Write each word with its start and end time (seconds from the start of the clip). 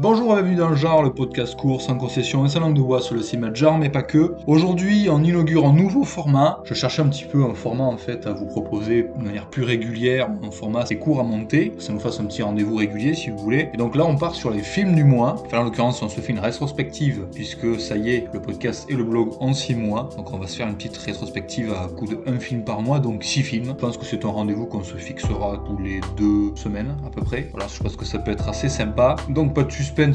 Bonjour 0.00 0.38
et 0.38 0.42
bienvenue 0.42 0.54
dans 0.54 0.68
le 0.68 0.76
genre, 0.76 1.02
le 1.02 1.12
podcast 1.12 1.56
court 1.56 1.80
sans 1.80 1.96
concession 1.96 2.46
et 2.46 2.48
sans 2.48 2.60
langue 2.60 2.76
de 2.76 2.80
bois 2.80 3.00
sur 3.00 3.16
le 3.16 3.20
cinéma 3.20 3.50
de 3.50 3.56
genre, 3.56 3.76
mais 3.78 3.88
pas 3.88 4.04
que. 4.04 4.36
Aujourd'hui, 4.46 5.08
on 5.10 5.24
inaugure 5.24 5.66
un 5.66 5.72
nouveau 5.72 6.04
format. 6.04 6.60
Je 6.62 6.72
cherchais 6.72 7.02
un 7.02 7.08
petit 7.08 7.24
peu 7.24 7.42
un 7.42 7.52
format 7.52 7.82
en 7.82 7.96
fait 7.96 8.24
à 8.28 8.32
vous 8.32 8.46
proposer 8.46 9.08
de 9.18 9.24
manière 9.24 9.50
plus 9.50 9.64
régulière, 9.64 10.30
un 10.44 10.52
format 10.52 10.82
assez 10.82 11.00
court 11.00 11.18
à 11.18 11.24
monter, 11.24 11.72
ça 11.78 11.92
nous 11.92 11.98
fasse 11.98 12.20
un 12.20 12.26
petit 12.26 12.42
rendez-vous 12.42 12.76
régulier 12.76 13.14
si 13.14 13.30
vous 13.30 13.38
voulez. 13.38 13.70
Et 13.74 13.76
donc 13.76 13.96
là, 13.96 14.06
on 14.06 14.16
part 14.16 14.36
sur 14.36 14.52
les 14.52 14.62
films 14.62 14.94
du 14.94 15.02
mois. 15.02 15.34
Enfin, 15.44 15.58
en 15.58 15.64
l'occurrence, 15.64 16.00
on 16.00 16.08
se 16.08 16.20
fait 16.20 16.30
une 16.30 16.38
rétrospective 16.38 17.26
puisque 17.34 17.80
ça 17.80 17.96
y 17.96 18.10
est, 18.10 18.28
le 18.32 18.40
podcast 18.40 18.86
et 18.88 18.94
le 18.94 19.02
blog 19.02 19.30
en 19.40 19.52
6 19.52 19.74
mois. 19.74 20.10
Donc 20.16 20.32
on 20.32 20.38
va 20.38 20.46
se 20.46 20.56
faire 20.58 20.68
une 20.68 20.76
petite 20.76 20.96
rétrospective 20.96 21.72
à 21.72 21.88
coup 21.88 22.06
de 22.06 22.20
un 22.28 22.38
film 22.38 22.62
par 22.62 22.82
mois, 22.82 23.00
donc 23.00 23.24
6 23.24 23.42
films. 23.42 23.64
Je 23.64 23.72
pense 23.72 23.96
que 23.96 24.04
c'est 24.04 24.24
un 24.24 24.28
rendez-vous 24.28 24.66
qu'on 24.66 24.84
se 24.84 24.94
fixera 24.94 25.60
tous 25.66 25.82
les 25.82 25.98
deux 26.16 26.54
semaines 26.54 26.94
à 27.04 27.10
peu 27.10 27.22
près. 27.22 27.48
Voilà, 27.50 27.66
je 27.66 27.82
pense 27.82 27.96
que 27.96 28.04
ça 28.04 28.20
peut 28.20 28.30
être 28.30 28.48
assez 28.48 28.68
sympa. 28.68 29.16
Donc 29.28 29.54
pas 29.54 29.64
de 29.64 29.72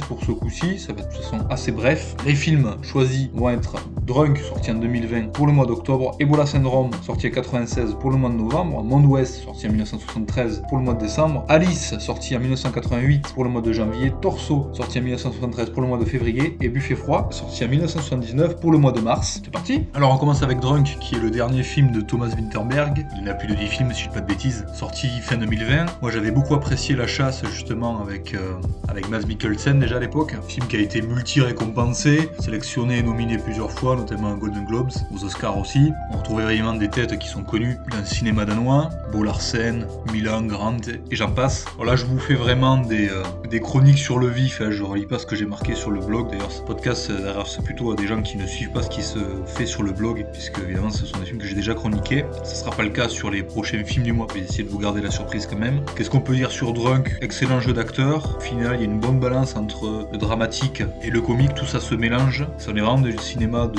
pour 0.08 0.24
ce 0.24 0.32
coup-ci, 0.32 0.80
ça 0.80 0.94
va 0.94 1.02
être 1.02 1.10
de 1.10 1.16
toute 1.16 1.24
façon 1.24 1.40
assez 1.50 1.72
bref. 1.72 2.16
Les 2.26 2.36
films 2.36 2.76
choisis 2.82 3.30
vont 3.34 3.50
être 3.50 3.76
Drunk, 4.06 4.38
sorti 4.38 4.72
en 4.72 4.76
2020 4.76 5.32
pour 5.32 5.48
le 5.48 5.54
mois 5.54 5.66
d'octobre, 5.66 6.16
Ebola 6.20 6.46
Syndrome, 6.46 6.92
sorti 7.02 7.28
en 7.28 7.32
96 7.32 7.96
pour 8.00 8.12
le 8.12 8.18
mois 8.18 8.30
de 8.30 8.36
novembre, 8.36 8.84
Monde 8.84 9.06
Ouest, 9.06 9.44
sorti 9.44 9.68
en 9.68 9.70
1973 9.70 10.64
pour 10.68 10.78
le 10.78 10.84
mois 10.84 10.94
de 10.94 11.00
décembre, 11.00 11.46
Alice, 11.50 11.98
sorti 12.00 12.36
en 12.36 12.40
1988 12.40 13.34
pour 13.34 13.44
le 13.44 13.50
mois 13.50 13.62
de 13.62 13.72
janvier, 13.72 14.14
Torso, 14.22 14.70
sorti 14.74 15.00
en 15.00 15.04
1973 15.04 15.70
pour 15.70 15.82
le 15.82 15.88
mois 15.88 15.98
de 15.98 16.06
février, 16.06 16.58
et 16.62 16.70
Buffet 16.70 16.96
Froid, 16.96 17.30
sorti 17.32 17.64
en 17.64 17.70
1979 17.70 18.60
pour 18.60 18.72
le 18.72 18.78
mois 18.78 18.92
de 18.92 19.00
mars. 19.00 19.42
C'est 19.44 19.52
parti 19.52 19.84
Alors 19.94 20.14
on 20.14 20.18
commence 20.18 20.44
avec 20.44 20.60
Drunk, 20.60 20.98
qui 21.00 21.16
est 21.16 21.20
le 21.20 21.32
dernier 21.32 21.64
film 21.64 21.92
de 21.92 22.02
Thomas 22.02 22.34
Winterberg. 22.36 23.06
Il 23.18 23.24
n'a 23.24 23.34
plus 23.34 23.48
de 23.48 23.56
10 23.56 23.68
films, 23.68 23.94
si 23.94 24.04
je 24.04 24.08
ne 24.08 24.10
dis 24.10 24.16
pas 24.16 24.22
de 24.22 24.28
bêtises, 24.28 24.66
sorti 24.74 25.08
fin 25.22 25.38
2020. 25.38 25.86
Moi 26.02 26.12
j'avais 26.12 26.32
beaucoup 26.32 26.56
apprécié 26.56 26.96
La 26.96 27.08
Chasse, 27.08 27.44
justement, 27.46 28.02
avec, 28.02 28.34
euh, 28.34 28.54
avec 28.90 29.08
Mikkelsen 29.10 29.63
déjà 29.72 29.96
à 29.96 30.00
l'époque. 30.00 30.34
Un 30.34 30.42
film 30.42 30.68
qui 30.68 30.76
a 30.76 30.80
été 30.80 31.02
multi-récompensé, 31.02 32.30
sélectionné 32.40 32.98
et 32.98 33.04
nominé 33.04 33.38
plusieurs 33.38 33.72
fois 33.72 33.96
notamment 33.96 34.34
à 34.34 34.36
Golden 34.36 34.66
Globes, 34.66 34.92
aux 35.16 35.24
Oscars 35.24 35.58
aussi. 35.58 35.94
On 36.12 36.18
retrouvait 36.18 36.44
vraiment 36.44 36.74
des 36.74 36.90
têtes 36.90 37.18
qui 37.18 37.30
sont 37.30 37.44
connues 37.44 37.78
dans 37.90 38.00
le 38.00 38.06
cinéma 38.06 38.44
danois, 38.44 38.90
Bo 39.14 39.24
Larsen, 39.24 39.88
Milan, 40.12 40.42
Grant 40.42 40.78
et 41.10 41.16
j'en 41.16 41.32
passe. 41.32 41.66
Là, 41.84 41.96
je 41.96 42.06
vous 42.06 42.20
fais 42.20 42.34
vraiment 42.34 42.78
des, 42.78 43.10
euh, 43.10 43.24
des 43.50 43.62
chroniques 43.62 44.00
sur 44.00 44.20
le 44.20 44.28
vif, 44.28 44.62
hein. 44.62 44.72
je 44.72 44.84
relis 44.84 45.06
pas 45.06 45.18
ce 45.18 45.26
que 45.26 45.36
j'ai 45.36 45.46
marqué 45.46 45.76
sur 45.76 45.92
le 45.92 46.02
blog. 46.02 46.30
D'ailleurs, 46.32 46.52
ce 46.52 46.62
podcast 46.62 47.12
c'est 47.46 47.64
plutôt 47.64 47.92
à 47.92 47.96
des 47.96 48.08
gens 48.08 48.22
qui 48.22 48.38
ne 48.38 48.46
suivent 48.46 48.72
pas 48.72 48.82
ce 48.82 48.90
qui 48.90 49.02
se 49.02 49.20
fait 49.46 49.66
sur 49.66 49.84
le 49.84 49.92
blog, 49.92 50.26
puisque 50.34 50.60
évidemment, 50.60 50.90
ce 50.90 51.06
sont 51.06 51.18
des 51.20 51.26
films 51.26 51.40
que 51.40 51.46
j'ai 51.46 51.56
déjà 51.56 51.74
chroniqués. 51.74 52.26
Ce 52.44 52.56
sera 52.56 52.72
pas 52.72 52.84
le 52.84 52.90
cas 52.90 53.08
sur 53.08 53.30
les 53.30 53.44
prochains 53.44 53.84
films 53.84 54.04
du 54.04 54.14
mois, 54.14 54.28
je 54.30 54.40
vais 54.40 54.46
essayer 54.46 54.64
de 54.64 54.70
vous 54.70 54.80
garder 54.80 55.02
la 55.02 55.12
surprise 55.12 55.48
quand 55.48 55.60
même. 55.60 55.82
Qu'est-ce 55.96 56.10
qu'on 56.10 56.22
peut 56.22 56.36
dire 56.36 56.52
sur 56.52 56.74
Drunk? 56.74 57.18
Excellent 57.22 57.60
jeu 57.60 57.74
d'acteur. 57.74 58.38
Au 58.38 58.40
final, 58.40 58.76
il 58.76 58.80
y 58.80 58.84
a 58.84 58.86
une 58.86 59.00
bonne 59.00 59.20
balance 59.20 59.53
entre 59.56 60.08
le 60.12 60.18
dramatique 60.18 60.84
et 61.02 61.10
le 61.10 61.22
comique, 61.22 61.54
tout 61.54 61.66
ça 61.66 61.80
se 61.80 61.96
mélange. 61.96 62.46
Ça 62.58 62.72
est 62.72 62.80
vraiment 62.80 63.00
du 63.00 63.18
cinéma 63.18 63.70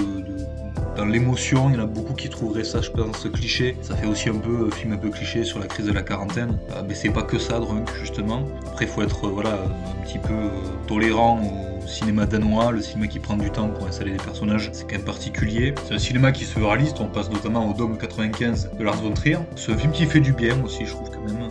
dans 0.96 1.04
l'émotion. 1.04 1.68
Il 1.70 1.76
y 1.76 1.78
en 1.78 1.84
a 1.84 1.86
beaucoup 1.86 2.14
qui 2.14 2.28
trouveraient 2.28 2.64
ça, 2.64 2.80
je 2.80 2.90
pense, 2.90 3.26
cliché. 3.32 3.76
Ça 3.82 3.96
fait 3.96 4.06
aussi 4.06 4.28
un 4.28 4.38
peu 4.38 4.70
film 4.70 4.92
un 4.92 4.96
peu 4.96 5.10
cliché 5.10 5.44
sur 5.44 5.58
la 5.58 5.66
crise 5.66 5.86
de 5.86 5.92
la 5.92 6.02
quarantaine. 6.02 6.58
Euh, 6.72 6.82
mais 6.86 6.94
c'est 6.94 7.10
pas 7.10 7.22
que 7.22 7.38
ça, 7.38 7.58
Drunk, 7.58 7.90
justement. 8.00 8.42
Après, 8.66 8.84
il 8.84 8.90
faut 8.90 9.02
être 9.02 9.28
voilà, 9.28 9.54
un 9.54 10.04
petit 10.04 10.18
peu 10.18 10.32
euh, 10.32 10.48
tolérant 10.86 11.40
au 11.42 11.86
cinéma 11.86 12.26
danois, 12.26 12.72
le 12.72 12.80
cinéma 12.80 13.06
qui 13.08 13.18
prend 13.18 13.36
du 13.36 13.50
temps 13.50 13.68
pour 13.68 13.86
installer 13.86 14.12
des 14.12 14.16
personnages, 14.16 14.70
c'est 14.72 14.84
quand 14.84 14.96
même 14.96 15.04
particulier. 15.04 15.74
C'est 15.86 15.94
un 15.94 15.98
cinéma 15.98 16.32
qui 16.32 16.44
se 16.44 16.58
réaliste, 16.58 17.00
on 17.00 17.06
passe 17.06 17.30
notamment 17.30 17.68
au 17.68 17.74
Dôme 17.74 17.98
95 17.98 18.70
de 18.78 18.84
Lars 18.84 18.96
von 18.96 19.12
Trier. 19.12 19.38
C'est 19.56 19.72
un 19.72 19.76
film 19.76 19.92
qui 19.92 20.06
fait 20.06 20.20
du 20.20 20.32
bien 20.32 20.56
aussi, 20.64 20.86
je 20.86 20.92
trouve 20.92 21.10
quand 21.10 21.20
même 21.20 21.50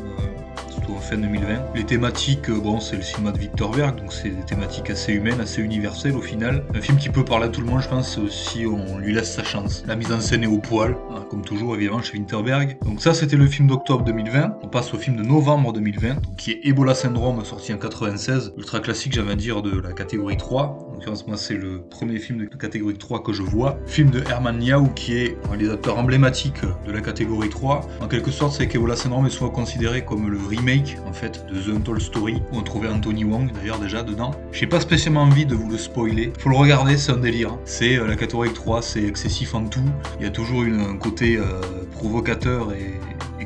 fin 1.04 1.18
2020. 1.18 1.76
Les 1.76 1.84
thématiques, 1.84 2.50
euh, 2.50 2.60
bon, 2.60 2.80
c'est 2.80 2.96
le 2.96 3.02
cinéma 3.02 3.32
de 3.32 3.38
Victor 3.38 3.72
Berg, 3.72 3.98
donc 4.00 4.14
c'est 4.14 4.30
des 4.30 4.44
thématiques 4.44 4.90
assez 4.90 5.14
humaines, 5.14 5.42
assez 5.42 5.62
universelles 5.62 6.16
au 6.16 6.22
final. 6.22 6.64
Un 6.74 6.82
film 6.82 6.98
qui 6.98 7.10
peut 7.10 7.26
parler 7.26 7.46
à 7.46 7.50
tout 7.50 7.62
le 7.62 7.68
monde, 7.68 7.82
je 7.82 7.90
pense, 7.90 8.20
si 8.30 8.66
on 8.66 8.98
lui 8.98 9.14
laisse 9.14 9.34
sa 9.34 9.44
chance. 9.44 9.84
La 9.86 9.96
mise 9.96 10.12
en 10.12 10.22
scène 10.22 10.44
est 10.44 10.48
au 10.48 10.60
poil, 10.60 10.96
hein, 11.12 11.26
comme 11.30 11.44
toujours 11.44 11.76
évidemment 11.76 12.02
chez 12.02 12.14
Winterberg. 12.14 12.78
Donc 12.86 13.02
ça, 13.02 13.14
c'était 13.14 13.36
le 13.36 13.48
film 13.48 13.68
d'octobre 13.68 14.04
2020. 14.06 14.60
On 14.64 14.68
passe 14.68 14.94
au 14.94 14.98
film 14.98 15.18
de 15.18 15.24
novembre 15.24 15.74
2020, 15.74 16.16
qui 16.38 16.52
est 16.52 16.62
Ebola 16.64 16.96
Syndrome, 16.96 17.44
sorti 17.44 17.74
en 17.74 17.78
96, 17.78 18.54
ultra 18.58 18.80
classique, 18.80 19.14
j'avais 19.14 19.36
dire, 19.36 19.62
de 19.62 19.80
la 19.80 19.92
catégorie 19.92 20.38
3. 20.38 20.93
En 20.94 20.98
l'occurrence, 20.98 21.26
moi, 21.26 21.38
c'est 21.38 21.56
le 21.56 21.82
premier 21.82 22.20
film 22.20 22.38
de 22.38 22.46
catégorie 22.46 22.94
3 22.94 23.24
que 23.24 23.34
je 23.34 23.42
vois. 23.42 23.80
Film 23.88 24.12
de 24.12 24.24
Herman 24.30 24.60
Niau, 24.60 24.86
qui 24.96 25.18
est 25.18 25.38
un 25.52 25.58
des 25.58 25.72
acteurs 25.72 25.98
emblématiques 25.98 26.62
de 26.86 26.92
la 26.92 27.02
catégorie 27.02 27.50
3. 27.50 27.82
En 28.00 28.08
quelque 28.08 28.30
sorte, 28.30 28.54
c'est 28.54 28.68
qu'Ebola 28.68 28.96
Syndrome 28.96 29.26
est 29.26 29.32
souvent 29.32 29.50
considéré 29.50 30.06
comme 30.06 30.30
le 30.30 30.38
remake 30.38 30.98
en 31.08 31.12
fait 31.12 31.48
de 31.52 31.60
The 31.60 31.76
Untold 31.76 32.00
Story 32.00 32.44
où 32.52 32.58
on 32.58 32.62
trouvait 32.62 32.90
Anthony 32.90 33.24
Wong 33.26 33.52
d'ailleurs 33.54 33.80
déjà 33.80 34.04
dedans. 34.04 34.36
J'ai 34.52 34.68
pas 34.68 34.80
spécialement 34.80 35.24
envie 35.24 35.48
de 35.48 35.56
vous 35.56 35.68
le 35.68 35.80
spoiler. 35.80 36.32
Faut 36.38 36.50
le 36.50 36.58
regarder, 36.58 36.96
c'est 36.98 37.12
un 37.12 37.18
délire. 37.18 37.58
C'est 37.66 37.98
euh, 37.98 38.06
la 38.06 38.16
catégorie 38.16 38.54
3, 38.54 38.84
c'est 38.84 39.04
excessif 39.04 39.56
en 39.56 39.66
tout. 39.66 39.82
Il 40.20 40.26
y 40.26 40.28
a 40.28 40.32
toujours 40.32 40.62
un 40.62 40.98
côté 40.98 41.38
euh, 41.38 41.60
provocateur 41.94 42.72
et, 42.72 43.00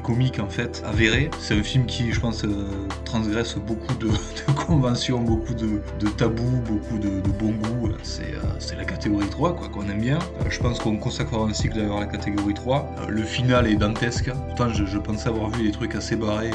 comique 0.08 0.40
en 0.40 0.48
fait, 0.48 0.82
avéré. 0.86 1.30
C'est 1.38 1.60
un 1.60 1.64
film 1.64 1.86
qui, 1.86 2.14
je 2.14 2.20
pense, 2.22 2.46
euh, 2.46 2.88
transgresse 3.04 3.56
beaucoup 3.58 3.94
de, 3.96 4.10
conventions, 4.54 5.20
beaucoup 5.20 5.54
de, 5.54 5.82
tabous, 6.18 6.62
beaucoup 6.66 6.98
de, 6.98 7.10
bon 7.38 7.52
goût. 7.52 7.90
C'est 8.04 8.78
la 8.78 8.86
catégorie 8.86 9.28
3, 9.28 9.56
quoi, 9.56 9.68
qu'on 9.68 9.90
aime 9.90 10.00
bien. 10.00 10.20
je 10.50 10.60
pense 10.60 10.80
qu'on 10.80 10.96
consacrera 10.96 11.44
un 11.44 11.54
cycle 11.54 11.76
d'ailleurs 11.76 11.98
à 11.98 12.02
la 12.02 12.06
catégorie 12.06 12.54
3. 12.54 12.96
le 13.10 13.24
final 13.24 13.68
est 13.68 13.76
dantesque. 13.76 14.32
Pourtant, 14.48 14.70
je, 14.70 14.86
je 14.86 14.98
pensais 14.98 15.28
avoir 15.28 15.50
vu 15.50 15.64
des 15.64 15.72
trucs 15.72 15.94
assez 15.94 16.16
barrés 16.16 16.52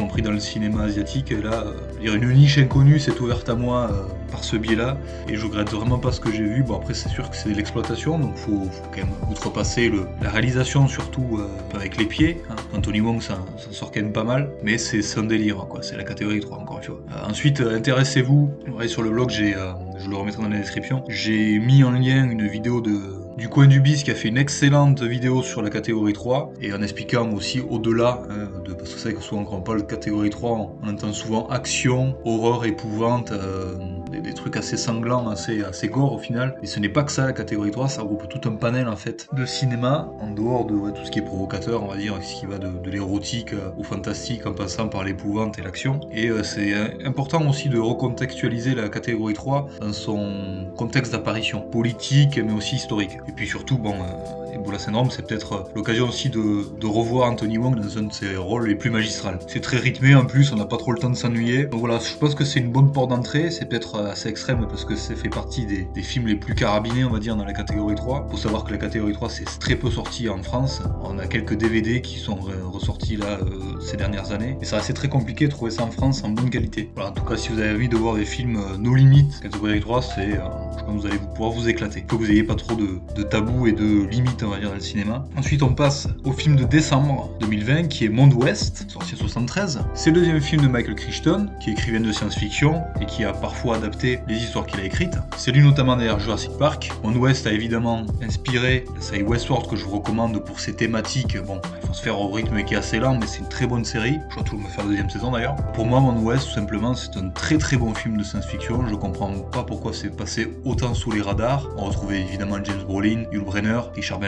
compris 0.00 0.22
dans 0.22 0.32
le 0.32 0.40
cinéma 0.40 0.84
asiatique. 0.84 1.30
Là, 1.30 1.64
euh, 2.02 2.14
une 2.14 2.32
niche 2.32 2.56
inconnue 2.56 2.98
s'est 2.98 3.18
ouverte 3.20 3.50
à 3.50 3.54
moi 3.54 3.90
euh, 3.90 4.30
par 4.30 4.42
ce 4.42 4.56
biais-là. 4.56 4.96
Et 5.28 5.36
je 5.36 5.44
regrette 5.44 5.70
vraiment 5.70 5.98
pas 5.98 6.10
ce 6.10 6.20
que 6.20 6.32
j'ai 6.32 6.42
vu. 6.42 6.62
Bon, 6.62 6.76
après, 6.76 6.94
c'est 6.94 7.10
sûr 7.10 7.28
que 7.28 7.36
c'est 7.36 7.50
de 7.50 7.54
l'exploitation, 7.54 8.18
donc 8.18 8.34
faut, 8.36 8.62
quand 8.92 9.02
même 9.04 9.12
outrepasser 9.30 9.90
le, 9.90 10.06
la 10.22 10.30
réalisation, 10.30 10.88
surtout 10.88 11.38
euh, 11.38 11.76
avec 11.76 11.98
les 11.98 12.06
pieds. 12.06 12.40
Hein. 12.48 12.56
Anthony 12.74 13.02
Wong, 13.02 13.20
ça, 13.20 13.38
sort 13.72 13.92
quand 13.92 14.00
même 14.00 14.12
pas 14.12 14.24
mal, 14.24 14.50
mais 14.62 14.78
c'est 14.78 15.02
un 15.18 15.24
délire, 15.24 15.56
quoi. 15.68 15.82
C'est 15.82 15.98
la 15.98 16.04
catégorie 16.04 16.40
3, 16.40 16.58
encore 16.58 16.78
une 16.78 16.84
fois. 16.84 17.00
ensuite, 17.28 17.60
intéressez-vous. 17.60 18.50
Sur 18.86 19.02
le 19.02 19.10
blog, 19.10 19.28
j'ai, 19.28 19.54
je 19.98 20.08
le 20.08 20.16
remettrai 20.16 20.42
dans 20.42 20.48
la 20.48 20.58
description. 20.58 21.04
J'ai 21.08 21.58
mis 21.58 21.84
en 21.84 21.90
lien 21.90 22.24
une 22.24 22.46
vidéo 22.46 22.80
de 22.80 23.19
du 23.40 23.48
coin 23.48 23.66
du 23.66 23.80
bis 23.80 24.02
qui 24.02 24.10
a 24.10 24.14
fait 24.14 24.28
une 24.28 24.36
excellente 24.36 25.02
vidéo 25.02 25.42
sur 25.42 25.62
la 25.62 25.70
catégorie 25.70 26.12
3 26.12 26.52
et 26.60 26.74
en 26.74 26.82
expliquant 26.82 27.32
aussi 27.32 27.60
au-delà, 27.60 28.20
hein, 28.28 28.50
de, 28.66 28.74
parce 28.74 28.92
que 28.92 29.00
c'est 29.00 29.08
vrai 29.12 29.14
que 29.18 29.24
souvent 29.24 29.44
quand 29.44 29.56
on 29.56 29.62
parle 29.62 29.80
de 29.80 29.86
catégorie 29.86 30.28
3, 30.28 30.76
on 30.82 30.86
entend 30.86 31.10
souvent 31.14 31.48
action, 31.48 32.18
horreur, 32.26 32.66
épouvante, 32.66 33.32
euh, 33.32 33.76
des, 34.10 34.34
trucs 34.34 34.56
assez 34.56 34.76
sanglants, 34.76 35.28
assez, 35.28 35.62
assez 35.62 35.88
gore 35.88 36.12
au 36.12 36.18
final. 36.18 36.56
Et 36.62 36.66
ce 36.66 36.80
n'est 36.80 36.88
pas 36.88 37.02
que 37.02 37.12
ça 37.12 37.26
la 37.26 37.32
catégorie 37.32 37.70
3, 37.70 37.88
ça 37.88 38.02
regroupe 38.02 38.28
tout 38.28 38.48
un 38.48 38.54
panel 38.54 38.88
en 38.88 38.96
fait 38.96 39.28
de 39.32 39.46
cinéma, 39.46 40.12
en 40.20 40.30
dehors 40.30 40.64
de 40.64 40.90
tout 40.90 41.04
ce 41.04 41.10
qui 41.10 41.18
est 41.18 41.24
provocateur, 41.24 41.82
on 41.82 41.88
va 41.88 41.96
dire, 41.96 42.14
ce 42.22 42.40
qui 42.40 42.46
va 42.46 42.58
de, 42.58 42.90
l'érotique 42.90 43.54
au 43.78 43.82
fantastique 43.82 44.46
en 44.46 44.52
passant 44.52 44.88
par 44.88 45.04
l'épouvante 45.04 45.58
et 45.58 45.62
l'action. 45.62 46.00
Et 46.12 46.28
euh, 46.28 46.42
c'est 46.42 46.74
important 47.04 47.48
aussi 47.48 47.68
de 47.68 47.78
recontextualiser 47.78 48.74
la 48.74 48.88
catégorie 48.88 49.34
3 49.34 49.68
dans 49.80 49.92
son 49.92 50.66
contexte 50.76 51.12
d'apparition 51.12 51.60
politique 51.60 52.38
mais 52.38 52.52
aussi 52.52 52.76
historique. 52.76 53.18
Et 53.28 53.32
puis 53.32 53.46
surtout, 53.46 53.78
bon, 53.78 53.94
euh, 53.94 54.39
Ebola 54.54 54.78
Syndrome, 54.78 55.10
c'est 55.10 55.26
peut-être 55.26 55.52
euh, 55.52 55.62
l'occasion 55.74 56.08
aussi 56.08 56.28
de, 56.28 56.86
revoir 56.86 57.30
Anthony 57.30 57.58
Wong 57.58 57.76
dans 57.76 57.98
un 57.98 58.02
de 58.02 58.12
ses 58.12 58.36
rôles 58.36 58.66
les 58.66 58.74
plus 58.74 58.90
magistrales. 58.90 59.38
C'est 59.46 59.60
très 59.60 59.76
rythmé 59.76 60.14
en 60.14 60.24
plus, 60.24 60.52
on 60.52 60.56
n'a 60.56 60.64
pas 60.64 60.76
trop 60.76 60.92
le 60.92 60.98
temps 60.98 61.10
de 61.10 61.16
s'ennuyer. 61.16 61.64
Donc 61.64 61.80
voilà, 61.80 61.98
je 61.98 62.16
pense 62.16 62.34
que 62.34 62.44
c'est 62.44 62.60
une 62.60 62.72
bonne 62.72 62.92
porte 62.92 63.10
d'entrée. 63.10 63.50
C'est 63.50 63.66
peut-être 63.66 63.96
euh, 63.96 64.10
assez 64.10 64.28
extrême 64.28 64.66
parce 64.68 64.84
que 64.84 64.96
ça 64.96 65.14
fait 65.14 65.28
partie 65.28 65.66
des, 65.66 65.86
films 66.02 66.26
les 66.26 66.34
plus 66.34 66.54
carabinés, 66.54 67.04
on 67.04 67.10
va 67.10 67.18
dire, 67.18 67.36
dans 67.36 67.44
la 67.44 67.52
catégorie 67.52 67.94
3. 67.94 68.28
Faut 68.30 68.36
savoir 68.36 68.64
que 68.64 68.72
la 68.72 68.78
catégorie 68.78 69.12
3, 69.12 69.28
c'est 69.30 69.44
très 69.58 69.76
peu 69.76 69.90
sorti 69.90 70.28
en 70.28 70.42
France. 70.42 70.82
On 71.04 71.18
a 71.18 71.26
quelques 71.26 71.54
DVD 71.54 72.00
qui 72.00 72.18
sont 72.18 72.38
ressortis 72.72 73.16
là 73.16 73.38
ces 73.80 73.96
dernières 73.96 74.32
années. 74.32 74.56
Et 74.60 74.64
ça 74.64 74.76
reste 74.76 74.94
très 74.94 75.08
compliqué 75.08 75.46
de 75.46 75.50
trouver 75.50 75.70
ça 75.70 75.84
en 75.84 75.90
France 75.90 76.24
en 76.24 76.30
bonne 76.30 76.50
qualité. 76.50 76.90
Voilà, 76.94 77.10
en 77.10 77.12
tout 77.12 77.24
cas, 77.24 77.36
si 77.36 77.50
vous 77.50 77.60
avez 77.60 77.74
envie 77.74 77.88
de 77.88 77.96
voir 77.96 78.16
des 78.16 78.24
films 78.24 78.58
no 78.78 78.94
limites, 78.94 79.40
catégorie 79.40 79.80
3, 79.80 80.02
c'est, 80.02 80.30
je 80.30 80.84
pense 80.84 80.86
que 80.86 80.90
vous 80.90 81.06
allez 81.06 81.18
pouvoir 81.34 81.50
vous 81.50 81.68
éclater. 81.68 82.02
Que 82.02 82.16
vous 82.16 82.26
n'ayez 82.26 82.44
pas 82.44 82.54
trop 82.54 82.74
de 82.74 83.22
tabous 83.22 83.66
et 83.66 83.72
de 83.72 84.06
limites, 84.06 84.39
on 84.44 84.50
va 84.50 84.58
dire, 84.58 84.68
dans 84.68 84.74
le 84.74 84.80
cinéma. 84.80 85.24
Ensuite, 85.36 85.62
on 85.62 85.74
passe 85.74 86.08
au 86.24 86.32
film 86.32 86.56
de 86.56 86.64
décembre 86.64 87.30
2020 87.40 87.88
qui 87.88 88.04
est 88.04 88.08
Monde 88.08 88.32
Ouest, 88.34 88.84
sorti 88.88 89.14
en 89.14 89.18
73. 89.18 89.80
C'est 89.94 90.10
le 90.10 90.16
deuxième 90.16 90.40
film 90.40 90.62
de 90.62 90.68
Michael 90.68 90.94
Crichton, 90.94 91.48
qui 91.60 91.70
est 91.70 91.72
écrivain 91.72 92.00
de 92.00 92.12
science-fiction 92.12 92.82
et 93.00 93.06
qui 93.06 93.24
a 93.24 93.32
parfois 93.32 93.76
adapté 93.76 94.20
les 94.28 94.36
histoires 94.36 94.66
qu'il 94.66 94.80
a 94.80 94.84
écrites. 94.84 95.16
C'est 95.36 95.52
lui 95.52 95.62
notamment 95.62 95.96
d'ailleurs 95.96 96.20
Jurassic 96.20 96.52
Park. 96.58 96.90
Monde 97.02 97.16
Ouest 97.16 97.46
a 97.46 97.52
évidemment 97.52 98.04
inspiré 98.22 98.84
la 98.94 99.00
série 99.00 99.22
Westworld 99.22 99.68
que 99.68 99.76
je 99.76 99.84
vous 99.84 99.98
recommande 99.98 100.44
pour 100.44 100.60
ses 100.60 100.74
thématiques. 100.74 101.36
Bon, 101.42 101.60
il 101.82 101.88
faut 101.88 101.94
se 101.94 102.02
faire 102.02 102.18
au 102.18 102.30
rythme 102.30 102.62
qui 102.64 102.74
est 102.74 102.78
assez 102.78 102.98
lent, 102.98 103.18
mais 103.18 103.26
c'est 103.26 103.40
une 103.40 103.48
très 103.48 103.66
bonne 103.66 103.84
série. 103.84 104.18
Je 104.28 104.34
crois 104.34 104.44
toujours 104.44 104.60
me 104.60 104.68
faire 104.68 104.84
la 104.84 104.90
deuxième 104.90 105.10
saison 105.10 105.32
d'ailleurs. 105.32 105.56
Pour 105.74 105.86
moi, 105.86 106.00
Monde 106.00 106.22
Ouest, 106.22 106.48
tout 106.48 106.54
simplement, 106.54 106.94
c'est 106.94 107.16
un 107.16 107.30
très 107.30 107.58
très 107.58 107.76
bon 107.76 107.94
film 107.94 108.16
de 108.16 108.22
science-fiction. 108.22 108.86
Je 108.86 108.94
comprends 108.94 109.32
pas 109.52 109.64
pourquoi 109.64 109.92
c'est 109.92 110.14
passé 110.14 110.48
autant 110.64 110.94
sous 110.94 111.10
les 111.10 111.22
radars. 111.22 111.68
On 111.76 111.84
retrouvait 111.84 112.20
évidemment 112.20 112.58
James 112.62 112.82
Brolin 112.86 113.24
Yul 113.32 113.42
Brenner, 113.42 113.80
Richard 113.94 114.18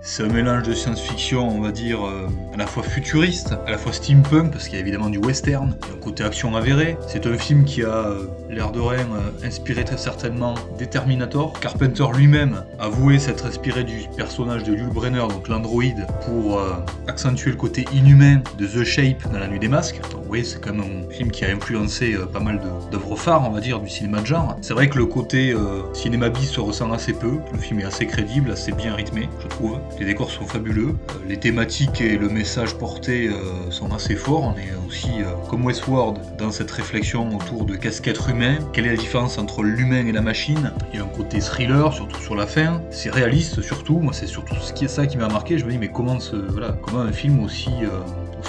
C'est 0.00 0.24
un 0.24 0.28
mélange 0.28 0.64
de 0.64 0.74
science-fiction, 0.74 1.48
on 1.48 1.60
va 1.60 1.70
dire, 1.70 2.04
euh, 2.04 2.28
à 2.52 2.56
la 2.56 2.66
fois 2.66 2.82
futuriste, 2.82 3.54
à 3.66 3.70
la 3.70 3.78
fois 3.78 3.92
steampunk, 3.92 4.50
parce 4.50 4.64
qu'il 4.64 4.74
y 4.74 4.78
a 4.78 4.80
évidemment 4.80 5.10
du 5.10 5.18
western, 5.18 5.76
il 5.82 5.88
y 5.88 5.92
a 5.92 5.94
un 5.94 6.00
côté 6.00 6.24
action 6.24 6.56
avéré. 6.56 6.96
C'est 7.06 7.26
un 7.26 7.38
film 7.38 7.64
qui 7.64 7.84
a 7.84 8.08
euh, 8.08 8.26
l'air 8.54 8.72
de 8.72 8.80
rien 8.80 9.00
euh, 9.00 9.46
inspiré 9.46 9.84
très 9.84 9.98
certainement 9.98 10.54
des 10.78 10.86
Terminator. 10.86 11.52
Carpenter 11.60 12.06
lui-même 12.14 12.62
avouait 12.78 13.18
s'être 13.18 13.46
inspiré 13.46 13.84
du 13.84 14.06
personnage 14.16 14.62
de 14.64 14.74
Yul 14.74 14.88
Brenner, 14.88 15.26
donc 15.28 15.48
l'androïde, 15.48 16.06
pour 16.24 16.58
euh, 16.58 16.74
accentuer 17.08 17.50
le 17.50 17.56
côté 17.56 17.84
inhumain 17.92 18.42
de 18.58 18.66
The 18.66 18.84
Shape 18.84 19.30
dans 19.32 19.38
La 19.38 19.48
Nuit 19.48 19.58
des 19.58 19.68
Masques. 19.68 20.00
oui, 20.28 20.44
c'est 20.44 20.60
quand 20.60 20.72
même 20.72 21.04
un 21.08 21.12
film 21.12 21.30
qui 21.30 21.44
a 21.44 21.48
influencé 21.48 22.16
pas 22.32 22.40
mal 22.40 22.60
d'œuvres 22.90 23.16
phares, 23.16 23.46
on 23.48 23.52
va 23.52 23.60
dire, 23.60 23.80
du 23.80 23.88
cinéma 23.88 24.20
de 24.20 24.26
genre. 24.26 24.56
C'est 24.62 24.74
vrai 24.74 24.88
que 24.88 24.98
le 24.98 25.06
côté 25.06 25.54
cinéma 25.92 26.28
bis 26.28 26.50
se 26.50 26.60
ressent 26.60 26.92
assez 26.92 27.12
peu. 27.12 27.38
Le 27.52 27.58
film 27.58 27.80
est 27.80 27.84
assez 27.84 28.06
crédible, 28.06 28.50
assez 28.50 28.72
bien 28.72 28.94
rythmé, 28.94 29.28
je 29.42 29.48
trouve. 29.48 29.78
Les 29.98 30.06
décors 30.06 30.30
sont 30.30 30.46
fabuleux. 30.46 30.94
les 31.28 31.38
thématiques 31.38 32.00
et 32.00 32.16
le 32.16 32.28
message 32.28 32.74
porté 32.74 33.30
sont 33.70 33.92
assez 33.92 34.16
forts. 34.16 34.54
On 34.54 34.58
est 34.58 34.88
aussi, 34.88 35.10
comme 35.48 35.64
Westworld, 35.64 36.18
dans 36.38 36.50
cette 36.50 36.70
réflexion 36.70 37.36
autour 37.36 37.64
de 37.64 37.76
qu'est-ce 37.76 38.02
qu'être 38.02 38.28
quelle 38.72 38.86
est 38.86 38.90
la 38.90 38.96
différence 38.96 39.38
entre 39.38 39.62
l'humain 39.62 40.06
et 40.06 40.12
la 40.12 40.20
machine? 40.20 40.72
Il 40.92 40.98
y 40.98 41.02
a 41.02 41.04
un 41.04 41.08
côté 41.08 41.38
thriller, 41.38 41.92
surtout 41.92 42.20
sur 42.20 42.34
la 42.34 42.46
fin. 42.46 42.82
C'est 42.90 43.10
réaliste 43.10 43.62
surtout. 43.62 43.98
Moi, 43.98 44.12
c'est 44.12 44.26
surtout 44.26 44.56
ce 44.60 44.72
qui 44.72 44.84
est 44.84 44.88
ça 44.88 45.06
qui 45.06 45.16
m'a 45.16 45.28
marqué. 45.28 45.58
Je 45.58 45.64
me 45.64 45.70
dis, 45.70 45.78
mais 45.78 45.88
comment, 45.88 46.20
ce, 46.20 46.36
voilà, 46.36 46.76
comment 46.82 47.00
un 47.00 47.12
film 47.12 47.42
aussi, 47.42 47.70
euh, 47.82 48.00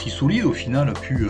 solide 0.09 0.45
au 0.45 0.53
final 0.53 0.89
a 0.89 0.93
pu, 0.93 1.25
euh, 1.25 1.29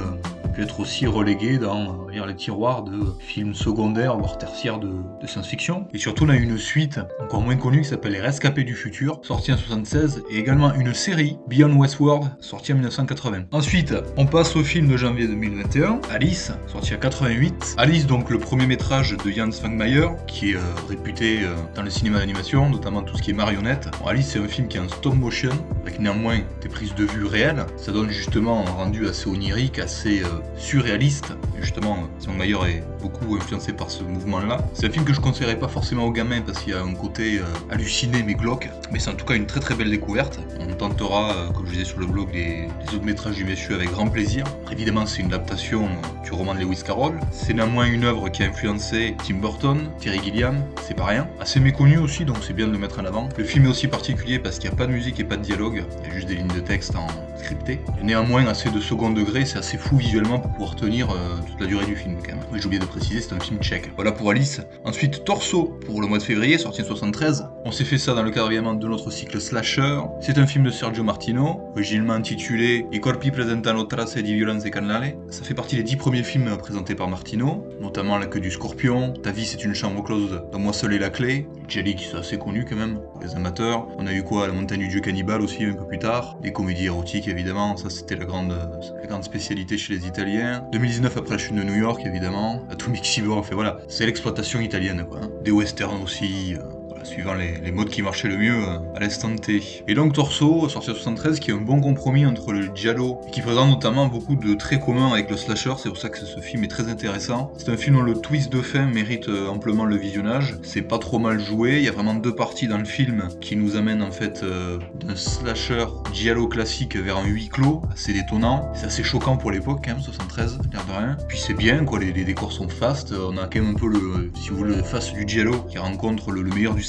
être 0.61 0.79
aussi 0.79 1.05
relégué 1.07 1.57
dans 1.57 2.05
les 2.09 2.35
tiroirs 2.35 2.83
de 2.83 3.13
films 3.19 3.53
secondaires, 3.53 4.17
voire 4.17 4.37
tertiaires 4.37 4.79
de, 4.79 4.89
science-fiction. 5.25 5.87
Et 5.91 5.97
surtout, 5.97 6.25
on 6.25 6.29
a 6.29 6.35
une 6.35 6.57
suite 6.57 6.99
encore 7.19 7.41
moins 7.41 7.55
connue 7.55 7.81
qui 7.81 7.89
s'appelle 7.89 8.11
Les 8.11 8.21
Rescapés 8.21 8.63
du 8.63 8.75
futur, 8.75 9.19
sortie 9.23 9.51
en 9.51 9.57
76, 9.57 10.23
et 10.29 10.37
également 10.37 10.73
une 10.75 10.93
série, 10.93 11.37
Beyond 11.47 11.75
Westworld, 11.75 12.29
sortie 12.39 12.73
en 12.73 12.75
1980. 12.75 13.45
Ensuite, 13.51 13.95
on 14.17 14.27
passe 14.27 14.55
au 14.55 14.63
film 14.63 14.87
de 14.87 14.97
janvier 14.97 15.27
2021, 15.27 15.99
Alice, 16.11 16.51
sorti 16.67 16.93
en 16.93 16.97
88. 16.97 17.75
Alice, 17.77 18.05
donc 18.05 18.29
le 18.29 18.37
premier 18.37 18.67
métrage 18.67 19.17
de 19.17 19.31
Jan 19.31 19.51
Svangmeyer, 19.51 20.09
qui 20.27 20.51
est 20.51 20.55
euh, 20.55 20.59
réputé 20.87 21.39
euh, 21.41 21.55
dans 21.73 21.81
le 21.81 21.89
cinéma 21.89 22.19
d'animation, 22.19 22.69
notamment 22.69 23.01
tout 23.01 23.17
ce 23.17 23.23
qui 23.23 23.31
est 23.31 23.33
marionnette. 23.33 23.89
Alice, 24.05 24.27
c'est 24.27 24.39
un 24.39 24.47
film 24.47 24.67
qui 24.67 24.77
est 24.77 24.81
en 24.81 24.89
stop 24.89 25.15
motion, 25.15 25.51
avec 25.81 25.99
néanmoins 25.99 26.39
des 26.61 26.69
prises 26.69 26.93
de 26.93 27.05
vue 27.05 27.25
réelles. 27.25 27.65
Ça 27.77 27.91
donne 27.91 28.09
justement 28.09 28.65
un 28.65 28.69
rendu 28.69 29.07
assez 29.07 29.27
onirique, 29.27 29.79
assez 29.79 30.21
euh, 30.21 30.27
surréaliste. 30.57 31.33
justement, 31.61 31.97
Simon 32.19 32.35
Mayer 32.35 32.57
est 32.67 32.83
beaucoup 33.01 33.35
influencé 33.35 33.73
par 33.73 33.89
ce 33.89 34.03
mouvement-là. 34.03 34.57
C'est 34.73 34.87
un 34.87 34.91
film 34.91 35.05
que 35.05 35.13
je 35.13 35.19
conseillerais 35.19 35.59
pas 35.59 35.67
forcément 35.67 36.05
aux 36.05 36.11
gamins 36.11 36.41
parce 36.41 36.59
qu'il 36.59 36.73
y 36.73 36.75
a 36.75 36.81
un 36.81 36.93
côté 36.93 37.39
euh, 37.39 37.43
halluciné 37.69 38.23
mais 38.23 38.33
glauque. 38.33 38.69
Mais 38.91 38.99
c'est 38.99 39.09
en 39.09 39.15
tout 39.15 39.25
cas 39.25 39.35
une 39.35 39.45
très 39.45 39.59
très 39.59 39.75
belle 39.75 39.89
découverte. 39.89 40.39
On 40.59 40.73
tentera, 40.73 41.33
euh, 41.33 41.49
comme 41.51 41.65
je 41.67 41.71
disais 41.71 41.85
sur 41.85 41.99
le 41.99 42.05
blog, 42.05 42.29
les, 42.33 42.67
autres 42.93 43.05
métrages 43.05 43.35
du 43.35 43.45
monsieur 43.45 43.75
avec 43.75 43.91
grand 43.91 44.07
plaisir. 44.07 44.45
Évidemment, 44.71 45.05
c'est 45.05 45.21
une 45.21 45.27
adaptation 45.27 45.87
du 46.23 46.31
roman 46.31 46.53
de 46.53 46.59
Lewis 46.59 46.81
Carroll. 46.85 47.19
C'est 47.31 47.53
néanmoins 47.53 47.85
une 47.85 48.03
œuvre 48.03 48.29
qui 48.29 48.43
a 48.43 48.47
influencé 48.47 49.15
Tim 49.25 49.35
Burton, 49.35 49.89
Terry 49.99 50.21
Gilliam, 50.23 50.63
c'est 50.81 50.95
pas 50.95 51.05
rien. 51.05 51.27
Assez 51.39 51.59
méconnu 51.59 51.97
aussi, 51.97 52.25
donc 52.25 52.37
c'est 52.41 52.53
bien 52.53 52.67
de 52.67 52.71
le 52.71 52.77
mettre 52.77 52.99
en 52.99 53.05
avant. 53.05 53.29
Le 53.37 53.43
film 53.43 53.65
est 53.65 53.69
aussi 53.69 53.87
particulier 53.87 54.39
parce 54.39 54.59
qu'il 54.59 54.69
n'y 54.69 54.75
a 54.75 54.77
pas 54.77 54.87
de 54.87 54.91
musique 54.91 55.19
et 55.19 55.23
pas 55.23 55.37
de 55.37 55.41
dialogue. 55.41 55.83
Il 56.03 56.07
y 56.07 56.11
a 56.11 56.13
juste 56.13 56.27
des 56.27 56.35
lignes 56.35 56.47
de 56.47 56.59
texte 56.59 56.95
en 56.95 57.07
scripté. 57.37 57.79
néanmoins, 58.01 58.47
assez 58.47 58.69
de 58.71 58.79
second 58.79 59.11
degré, 59.11 59.45
c'est 59.45 59.59
assez 59.59 59.77
fou 59.77 59.97
visuellement 59.97 60.34
pour 60.39 60.51
pouvoir 60.51 60.75
tenir 60.75 61.09
euh, 61.11 61.37
toute 61.47 61.59
la 61.59 61.67
durée 61.67 61.85
du 61.85 61.95
film 61.95 62.17
quand 62.23 62.35
même. 62.35 62.45
j'ai 62.53 62.65
oublié 62.65 62.79
de 62.79 62.85
préciser, 62.85 63.21
c'est 63.21 63.33
un 63.33 63.39
film 63.39 63.59
tchèque. 63.59 63.91
Voilà 63.95 64.11
pour 64.11 64.29
Alice. 64.29 64.61
Ensuite, 64.83 65.23
Torso 65.23 65.77
pour 65.85 66.01
le 66.01 66.07
mois 66.07 66.17
de 66.17 66.23
février, 66.23 66.57
sorti 66.57 66.81
en 66.81 66.85
73. 66.85 67.47
On 67.65 67.71
s'est 67.71 67.85
fait 67.85 67.97
ça 67.97 68.13
dans 68.13 68.23
le 68.23 68.31
cadre 68.31 68.47
évidemment 68.47 68.73
de 68.73 68.87
notre 68.87 69.11
cycle 69.11 69.39
Slasher. 69.39 70.01
C'est 70.21 70.37
un 70.37 70.47
film 70.47 70.63
de 70.63 70.69
Sergio 70.69 71.03
Martino, 71.03 71.61
originellement 71.73 72.13
intitulé 72.13 72.85
I 72.91 72.99
corpi 72.99 73.31
presentano 73.31 73.83
trace 73.85 74.17
di 74.17 74.33
violenze 74.33 74.69
canale. 74.69 75.15
Ça 75.29 75.43
fait 75.43 75.53
partie 75.53 75.75
des 75.75 75.83
dix 75.83 75.95
premiers 75.95 76.23
films 76.23 76.57
présentés 76.57 76.95
par 76.95 77.07
Martino, 77.07 77.65
notamment 77.81 78.17
La 78.17 78.27
queue 78.27 78.39
du 78.39 78.51
scorpion, 78.51 79.13
Ta 79.13 79.31
vie 79.31 79.45
c'est 79.45 79.63
une 79.63 79.73
chambre 79.73 80.03
close, 80.03 80.41
Dans 80.51 80.59
moi 80.59 80.73
seul 80.73 80.93
est 80.93 80.99
la 80.99 81.09
clé, 81.09 81.47
Jelly 81.67 81.95
qui 81.95 82.05
est 82.05 82.15
assez 82.15 82.37
connu 82.37 82.65
quand 82.65 82.75
même, 82.75 82.99
pour 83.13 83.21
les 83.21 83.35
amateurs. 83.35 83.87
On 83.97 84.07
a 84.07 84.13
eu 84.13 84.23
quoi 84.23 84.47
La 84.47 84.53
montagne 84.53 84.79
du 84.79 84.87
dieu 84.87 84.99
cannibale 85.01 85.41
aussi 85.41 85.65
un 85.65 85.73
peu 85.73 85.85
plus 85.85 85.99
tard. 85.99 86.37
Les 86.43 86.51
comédies 86.51 86.85
érotiques 86.85 87.27
évidemment, 87.27 87.77
ça 87.77 87.89
c'était 87.89 88.15
la 88.15 88.25
grande, 88.25 88.55
la 89.01 89.07
grande 89.07 89.23
spécialité 89.23 89.77
chez 89.77 89.93
les 89.93 90.07
Italiens. 90.07 90.63
2019 90.71 91.17
après 91.17 91.31
la 91.31 91.37
chute 91.37 91.55
de 91.55 91.63
New 91.63 91.75
York 91.75 92.01
évidemment. 92.05 92.65
Atomic 92.69 93.05
Cyborg, 93.05 93.45
fait 93.45 93.55
voilà, 93.55 93.79
c'est 93.87 94.05
l'exploitation 94.05 94.59
italienne 94.59 95.05
quoi. 95.09 95.19
Hein. 95.23 95.29
Des 95.43 95.51
westerns 95.51 96.01
aussi. 96.01 96.55
Euh, 96.55 96.84
suivant 97.05 97.33
les, 97.33 97.71
modes 97.71 97.89
qui 97.89 98.01
marchaient 98.01 98.27
le 98.27 98.37
mieux 98.37 98.67
euh, 98.67 98.77
à 98.95 98.99
l'instant 98.99 99.35
T. 99.35 99.61
Et 99.87 99.93
donc 99.93 100.13
Torso, 100.13 100.67
sorti 100.69 100.89
en 100.89 100.93
73, 100.93 101.39
qui 101.39 101.51
est 101.51 101.53
un 101.53 101.61
bon 101.61 101.81
compromis 101.81 102.25
entre 102.25 102.51
le 102.51 102.69
giallo, 102.73 103.21
qui 103.31 103.41
présente 103.41 103.69
notamment 103.69 104.07
beaucoup 104.07 104.35
de 104.35 104.53
traits 104.55 104.81
communs 104.81 105.11
avec 105.11 105.29
le 105.29 105.37
slasher, 105.37 105.73
c'est 105.77 105.89
pour 105.89 105.97
ça 105.97 106.09
que 106.09 106.19
ce 106.19 106.39
film 106.39 106.63
est 106.63 106.67
très 106.67 106.89
intéressant. 106.89 107.51
C'est 107.57 107.69
un 107.69 107.77
film 107.77 107.97
dont 107.97 108.01
le 108.01 108.15
twist 108.15 108.51
de 108.51 108.61
fin 108.61 108.85
mérite 108.85 109.29
euh, 109.29 109.47
amplement 109.47 109.85
le 109.85 109.95
visionnage, 109.95 110.57
c'est 110.63 110.81
pas 110.81 110.97
trop 110.97 111.19
mal 111.19 111.39
joué, 111.39 111.77
il 111.77 111.83
y 111.83 111.89
a 111.89 111.91
vraiment 111.91 112.15
deux 112.15 112.33
parties 112.33 112.67
dans 112.67 112.77
le 112.77 112.85
film 112.85 113.27
qui 113.41 113.55
nous 113.55 113.75
amènent 113.75 114.01
en 114.01 114.11
fait 114.11 114.41
euh, 114.43 114.79
d'un 114.95 115.15
slasher 115.15 115.85
giallo 116.13 116.47
classique 116.47 116.95
vers 116.95 117.17
un 117.17 117.25
huis 117.25 117.49
clos, 117.49 117.81
assez 117.91 118.13
détonnant, 118.13 118.71
c'est 118.73 118.87
assez 118.87 119.03
choquant 119.03 119.37
pour 119.37 119.51
l'époque 119.51 119.81
quand 119.83 119.91
même, 119.91 120.01
73, 120.01 120.59
l'air 120.71 120.85
de 120.85 120.91
rien. 120.91 121.17
Puis 121.27 121.39
c'est 121.39 121.53
bien, 121.53 121.83
quoi, 121.85 121.99
les, 121.99 122.25
décors 122.25 122.51
sont 122.51 122.69
fast, 122.69 123.13
on 123.13 123.37
a 123.37 123.43
quand 123.43 123.61
même 123.61 123.71
un 123.71 123.73
peu 123.73 123.87
le, 123.87 124.31
si 124.41 124.49
vous 124.49 124.57
voulez, 124.57 124.75
le 124.75 124.83
face 124.83 125.13
du 125.13 125.27
giallo 125.27 125.61
qui 125.69 125.77
rencontre 125.77 126.31
le, 126.31 126.41
le 126.41 126.49
meilleur 126.49 126.73
du 126.73 126.83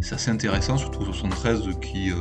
c'est 0.00 0.14
assez 0.14 0.30
intéressant, 0.30 0.76
surtout 0.76 1.04
73 1.04 1.78
qui, 1.80 2.10
euh, 2.10 2.16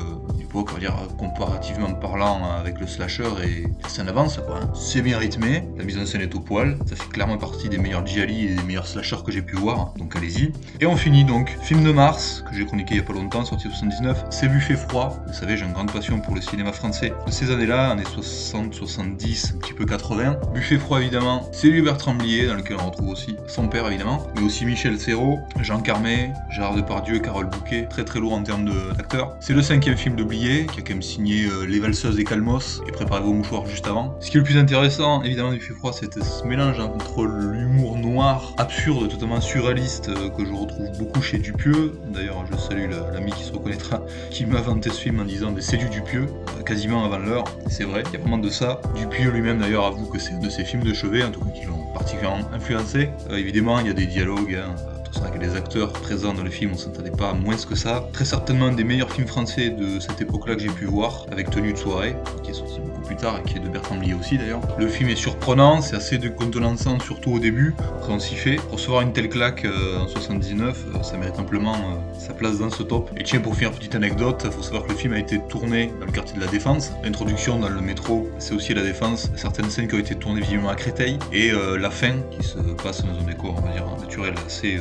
comparativement 0.63 1.94
parlant 1.94 2.42
avec 2.59 2.80
le 2.80 2.88
slasher, 2.88 3.30
et 3.44 3.68
ça 3.88 4.04
en 4.04 4.07
avance 4.07 4.38
quoi. 4.38 4.59
Hein. 4.62 4.71
C'est 4.74 5.01
bien 5.01 5.18
rythmé, 5.18 5.63
la 5.77 5.83
mise 5.83 5.98
en 5.98 6.06
scène 6.06 6.21
est 6.21 6.36
au 6.36 6.39
poil, 6.39 6.77
ça 6.86 6.95
fait 6.95 7.09
clairement 7.09 7.38
partie 7.38 7.69
des 7.69 7.77
meilleurs 7.77 8.06
Gialli 8.06 8.45
et 8.45 8.56
des 8.56 8.63
meilleurs 8.63 8.88
slashers 8.88 9.24
que 9.25 9.31
j'ai 9.31 9.42
pu 9.42 9.56
voir, 9.56 9.94
donc 9.98 10.15
allez-y. 10.15 10.51
Et 10.80 10.86
on 10.86 10.95
finit 10.95 11.25
donc, 11.25 11.57
film 11.62 11.83
de 11.83 11.92
mars, 11.92 12.44
que 12.50 12.56
j'ai 12.56 12.65
chroniqué 12.65 12.95
il 12.95 12.98
y 12.98 13.01
a 13.01 13.04
pas 13.04 13.13
longtemps, 13.13 13.44
sorti 13.45 13.68
en 13.68 13.71
79, 13.71 14.25
c'est 14.30 14.48
Buffet 14.48 14.75
froid. 14.75 15.18
Vous 15.27 15.33
savez, 15.33 15.57
j'ai 15.57 15.65
une 15.65 15.74
grande 15.74 15.92
passion 15.92 16.19
pour 16.19 16.36
le 16.36 16.42
cinéma 16.42 16.71
français 16.71 17.13
de 17.25 17.31
ces 17.31 17.51
années-là, 17.51 17.92
années 17.92 18.03
60, 18.06 18.74
70, 18.74 19.53
un 19.56 19.60
petit 19.60 19.74
peu 19.74 19.86
80. 19.86 20.38
Buffet 20.53 20.77
froid 20.77 21.00
évidemment, 21.00 21.48
c'est 21.51 21.68
Hubert 21.68 21.98
Tremblier, 21.98 22.48
dans 22.48 22.56
lequel 22.56 22.77
on 22.80 22.89
retrouve 22.89 23.10
aussi 23.10 23.36
son 23.48 23.68
père 23.68 23.88
évidemment, 23.88 24.25
mais 24.36 24.42
aussi 24.42 24.65
Michel 24.65 25.00
Serrault, 25.00 25.39
Jean 25.62 25.80
Carmé, 25.80 26.31
Gérard 26.50 26.75
Depardieu, 26.75 27.19
Carole 27.19 27.50
Bouquet, 27.50 27.88
très 27.89 28.03
très 28.03 28.19
lourd 28.19 28.33
en 28.33 28.44
termes 28.44 28.69
d'acteurs. 28.95 29.36
C'est 29.39 29.53
le 29.53 29.62
cinquième 29.62 29.98
film 29.98 30.15
qui 30.47 30.79
a 30.79 30.81
quand 30.81 30.94
même 30.94 31.01
signé 31.01 31.45
euh, 31.45 31.65
Les 31.65 31.79
Valseuses 31.79 32.19
et 32.19 32.23
Calmos, 32.23 32.81
et 32.88 32.91
Préparez 32.91 33.21
vos 33.21 33.33
mouchoirs 33.33 33.65
juste 33.65 33.85
avant. 33.85 34.15
Ce 34.21 34.31
qui 34.31 34.38
est 34.38 34.39
le 34.39 34.45
plus 34.45 34.57
intéressant, 34.57 35.21
évidemment, 35.23 35.51
du 35.51 35.59
froid, 35.59 35.91
c'était 35.91 36.21
ce 36.21 36.44
mélange 36.45 36.79
entre 36.79 37.25
l'humour 37.25 37.97
noir, 37.97 38.53
absurde, 38.57 39.09
totalement 39.09 39.41
surréaliste, 39.41 40.09
euh, 40.09 40.29
que 40.29 40.45
je 40.45 40.53
retrouve 40.53 40.89
beaucoup 40.97 41.21
chez 41.21 41.38
Dupieux. 41.38 41.93
D'ailleurs, 42.13 42.45
je 42.50 42.57
salue 42.57 42.89
l'ami 43.13 43.31
qui 43.33 43.43
se 43.43 43.51
reconnaîtra, 43.51 44.01
qui 44.31 44.45
m'a 44.45 44.62
vanté 44.62 44.89
ce 44.89 45.01
film 45.01 45.19
en 45.19 45.25
disant 45.25 45.51
des 45.51 45.62
C'est 45.62 45.77
du 45.77 45.89
Dupieux, 45.89 46.27
euh, 46.57 46.63
quasiment 46.63 47.03
avant 47.03 47.19
l'heure. 47.19 47.43
C'est 47.69 47.83
vrai, 47.83 48.03
il 48.07 48.13
y 48.13 48.15
a 48.15 48.19
vraiment 48.19 48.38
de 48.38 48.50
ça. 48.50 48.81
Dupieux 48.95 49.29
lui-même, 49.31 49.60
d'ailleurs, 49.60 49.86
avoue 49.86 50.05
que 50.05 50.19
c'est 50.19 50.31
un 50.31 50.39
de 50.39 50.50
ses 50.50 50.63
films 50.63 50.83
de 50.83 50.93
chevet, 50.93 51.24
en 51.24 51.31
tout 51.31 51.41
cas, 51.41 51.51
qui 51.51 51.65
l'ont 51.65 51.93
particulièrement 51.93 52.48
influencé. 52.53 53.10
évidemment, 53.31 53.79
il 53.79 53.88
y 53.88 53.89
a 53.89 53.93
des 53.93 54.05
dialogues. 54.05 54.55
Hein, 54.55 54.75
c'est 55.11 55.19
vrai 55.19 55.31
que 55.31 55.39
les 55.39 55.55
acteurs 55.55 55.91
présents 55.93 56.33
dans 56.33 56.43
le 56.43 56.49
film, 56.49 56.71
on 56.73 56.77
s'entendait 56.77 57.11
pas 57.11 57.33
moins 57.33 57.55
que 57.55 57.75
ça. 57.75 58.07
Très 58.13 58.25
certainement 58.25 58.65
un 58.65 58.73
des 58.73 58.83
meilleurs 58.83 59.11
films 59.11 59.27
français 59.27 59.69
de 59.69 59.99
cette 59.99 60.21
époque-là 60.21 60.55
que 60.55 60.61
j'ai 60.61 60.69
pu 60.69 60.85
voir, 60.85 61.25
avec 61.31 61.49
Tenue 61.49 61.73
de 61.73 61.77
soirée, 61.77 62.15
qui 62.43 62.51
est 62.51 62.53
sorti 62.53 62.79
plus 63.07 63.15
tard 63.15 63.41
qui 63.43 63.57
est 63.57 63.59
de 63.59 63.69
Bertrand 63.69 63.95
Blier 63.95 64.13
aussi 64.13 64.37
d'ailleurs. 64.37 64.61
Le 64.77 64.87
film 64.87 65.09
est 65.09 65.15
surprenant, 65.15 65.81
c'est 65.81 65.95
assez 65.95 66.17
de 66.17 66.27
contenançant 66.27 66.99
surtout 66.99 67.31
au 67.31 67.39
début, 67.39 67.73
après 67.97 68.13
on 68.13 68.19
s'y 68.19 68.35
fait. 68.35 68.57
Recevoir 68.71 69.01
une 69.01 69.13
telle 69.13 69.29
claque 69.29 69.65
euh, 69.65 69.99
en 69.99 70.07
79, 70.07 70.85
euh, 70.95 71.03
ça 71.03 71.17
mérite 71.17 71.39
amplement 71.39 71.75
euh, 71.75 72.19
sa 72.19 72.33
place 72.33 72.59
dans 72.59 72.69
ce 72.69 72.83
top. 72.83 73.09
Et 73.17 73.23
tiens, 73.23 73.39
pour 73.39 73.55
finir, 73.55 73.71
petite 73.71 73.95
anecdote, 73.95 74.41
il 74.45 74.51
faut 74.51 74.61
savoir 74.61 74.83
que 74.83 74.91
le 74.91 74.97
film 74.97 75.13
a 75.13 75.19
été 75.19 75.39
tourné 75.47 75.91
dans 75.99 76.05
le 76.05 76.11
quartier 76.11 76.35
de 76.35 76.41
la 76.41 76.51
Défense. 76.51 76.91
L'introduction 77.03 77.59
dans 77.59 77.69
le 77.69 77.81
métro, 77.81 78.29
c'est 78.39 78.53
aussi 78.53 78.73
la 78.73 78.83
Défense. 78.83 79.31
Certaines 79.35 79.69
scènes 79.69 79.87
qui 79.87 79.95
ont 79.95 79.99
été 79.99 80.15
tournées 80.15 80.41
visiblement 80.41 80.69
à 80.69 80.75
Créteil. 80.75 81.17
Et 81.31 81.51
la 81.51 81.89
fin, 81.89 82.13
qui 82.31 82.45
se 82.45 82.57
passe 82.83 83.03
dans 83.05 83.19
un 83.19 83.23
décor, 83.23 83.55
on 83.57 83.61
va 83.61 83.71
dire, 83.71 83.85
naturel 84.01 84.33
assez 84.45 84.79